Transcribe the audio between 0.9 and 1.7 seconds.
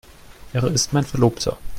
mein Verlobter.